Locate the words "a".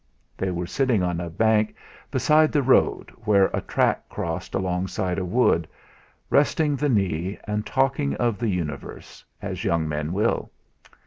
1.19-1.29, 3.53-3.61, 5.19-5.23